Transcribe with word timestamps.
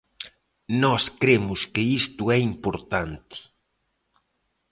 Nós 0.83 1.03
cremos 1.21 1.59
que 1.73 1.83
isto 2.01 2.23
é 2.35 2.39
importante. 2.51 3.37